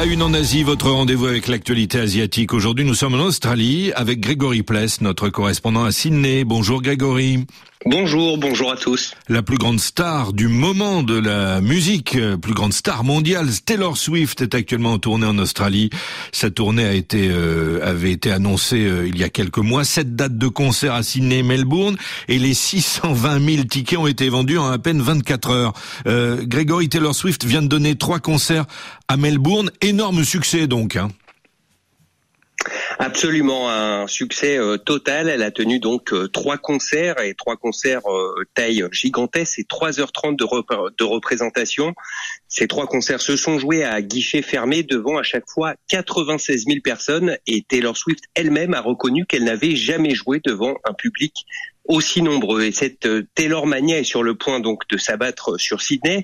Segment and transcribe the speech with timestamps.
[0.00, 2.54] la une en Asie, votre rendez-vous avec l'actualité asiatique.
[2.54, 6.44] Aujourd'hui, nous sommes en Australie avec Grégory Pless, notre correspondant à Sydney.
[6.44, 7.44] Bonjour Grégory.
[7.86, 9.14] Bonjour, bonjour à tous.
[9.30, 14.42] La plus grande star du moment de la musique, plus grande star mondiale, Taylor Swift
[14.42, 15.88] est actuellement en tournée en Australie.
[16.30, 19.84] Sa tournée a été euh, avait été annoncée euh, il y a quelques mois.
[19.84, 21.96] Sept dates de concert à Sydney, et Melbourne,
[22.28, 25.72] et les 620 000 tickets ont été vendus en à peine 24 heures.
[26.06, 28.66] Euh, Grégory Taylor Swift vient de donner trois concerts
[29.08, 30.96] à Melbourne, énorme succès donc.
[30.96, 31.08] Hein.
[32.98, 35.30] Absolument un succès euh, total.
[35.30, 40.36] Elle a tenu donc euh, trois concerts et trois concerts euh, taille gigantesque et 3h30
[40.36, 40.44] de,
[40.98, 41.94] de représentation.
[42.46, 46.80] Ces trois concerts se sont joués à guichet fermé devant à chaque fois 96 000
[46.84, 51.46] personnes et Taylor Swift elle-même a reconnu qu'elle n'avait jamais joué devant un public
[51.86, 52.62] aussi nombreux.
[52.64, 56.22] Et cette Taylor Mania est sur le point donc de s'abattre sur Sydney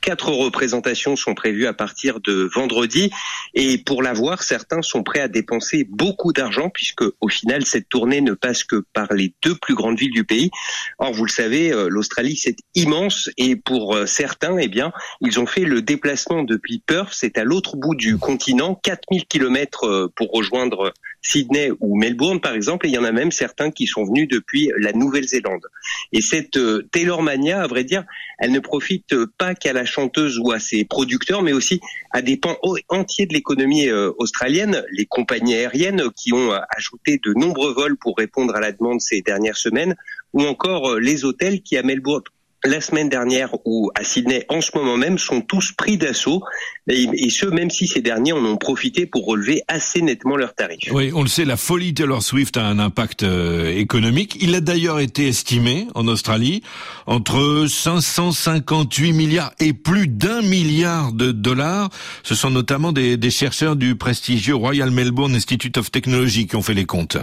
[0.00, 3.10] quatre représentations sont prévues à partir de vendredi.
[3.54, 7.88] Et pour la voir, certains sont prêts à dépenser beaucoup d'argent puisque au final, cette
[7.88, 10.50] tournée ne passe que par les deux plus grandes villes du pays.
[10.98, 15.40] Or, vous le savez, euh, l'Australie, c'est immense et pour euh, certains, eh bien, ils
[15.40, 20.12] ont fait le déplacement depuis Perth, c'est à l'autre bout du continent, 4000 kilomètres euh,
[20.14, 23.86] pour rejoindre Sydney ou Melbourne, par exemple, et il y en a même certains qui
[23.86, 25.64] sont venus depuis la Nouvelle-Zélande.
[26.12, 26.58] Et cette
[26.90, 28.04] Taylor Mania, à vrai dire,
[28.38, 31.80] elle ne profite pas qu'à la chanteuse ou à ses producteurs, mais aussi
[32.10, 32.56] à des pans
[32.88, 37.96] entiers de l'économie euh, australienne, les compagnies aériennes qui ont euh, ajouté de nombreux vols
[37.96, 39.94] pour répondre à la demande ces dernières semaines,
[40.32, 42.22] ou encore euh, les hôtels qui à Melbourne
[42.64, 46.42] la semaine dernière ou à Sydney en ce moment même sont tous pris d'assaut
[46.88, 50.90] et, ce même si ces derniers en ont profité pour relever assez nettement leurs tarifs.
[50.92, 54.36] Oui, on le sait, la folie Taylor Swift a un impact euh, économique.
[54.40, 56.62] Il a d'ailleurs été estimé en Australie
[57.06, 61.90] entre 558 milliards et plus d'un milliard de dollars.
[62.22, 66.62] Ce sont notamment des, des chercheurs du prestigieux Royal Melbourne Institute of Technology qui ont
[66.62, 67.18] fait les comptes.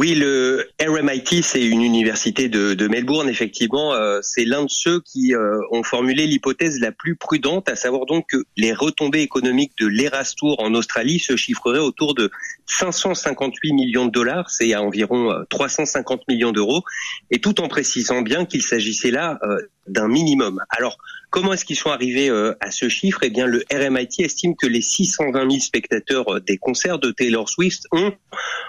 [0.00, 3.94] Oui, le RMIT, c'est une université de, Melbourne, effectivement.
[3.94, 8.06] Euh, c'est l'un de ceux qui euh, ont formulé l'hypothèse la plus prudente, à savoir
[8.06, 12.30] donc que les retombées économiques de l'Erastour en Australie se chiffreraient autour de
[12.66, 16.84] 558 millions de dollars, c'est à environ 350 euh, millions d'euros,
[17.32, 19.40] et tout en précisant bien qu'il s'agissait là
[19.88, 20.60] d'un minimum.
[20.70, 20.98] Alors,
[21.30, 23.20] comment est-ce qu'ils sont arrivés euh, à ce chiffre?
[23.22, 27.48] Eh bien, le RMIT estime que les 620 000 spectateurs euh, des concerts de Taylor
[27.48, 28.12] Swift ont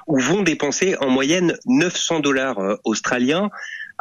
[0.09, 3.49] ou vont dépenser en moyenne 900 dollars euh, australiens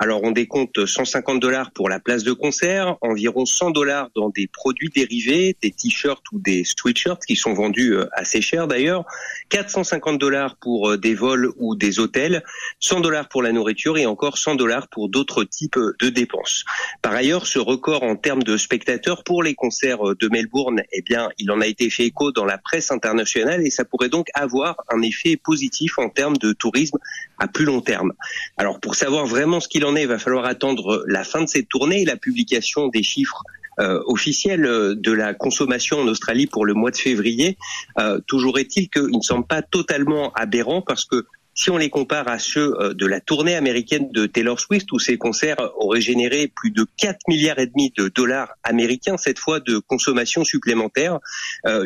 [0.00, 4.47] alors on décompte 150 dollars pour la place de concert, environ 100 dollars dans des
[4.47, 9.04] produits dérivés, des t-shirts ou des sweatshirts qui sont vendus euh, assez cher d'ailleurs,
[9.48, 12.44] 450 dollars pour euh, des vols ou des hôtels,
[12.78, 16.64] 100 dollars pour la nourriture et encore 100 dollars pour d'autres types de dépenses.
[17.03, 21.28] Par ailleurs, ce record en termes de spectateurs pour les concerts de Melbourne, eh bien,
[21.38, 24.76] il en a été fait écho dans la presse internationale et ça pourrait donc avoir
[24.91, 26.98] un effet positif en termes de tourisme
[27.38, 28.12] à plus long terme.
[28.56, 31.69] Alors pour savoir vraiment ce qu'il en il va falloir attendre la fin de cette
[31.69, 33.43] tournée et la publication des chiffres
[33.81, 37.56] euh, officiels euh, de la consommation en Australie pour le mois de février.
[37.99, 41.26] Euh, toujours est-il qu'il ne semble pas totalement aberrant parce que
[41.58, 45.00] si on les compare à ceux euh, de la tournée américaine de Taylor Swift, où
[45.00, 49.58] ces concerts auraient généré plus de 4 milliards et demi de dollars américains, cette fois
[49.58, 51.19] de consommation supplémentaire,
[51.66, 51.84] euh,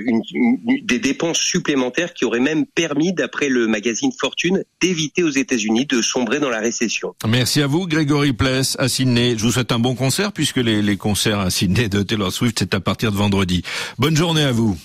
[0.82, 6.02] des dépenses supplémentaires qui auraient même permis, d'après le magazine Fortune, d'éviter aux États-Unis de
[6.02, 7.14] sombrer dans la récession.
[7.26, 9.36] Merci à vous, Grégory Pless, à Sydney.
[9.38, 12.74] Je vous souhaite un bon concert, puisque les concerts à Sydney de Taylor Swift, c'est
[12.74, 13.62] à partir de vendredi.
[13.98, 14.76] Bonne journée à vous.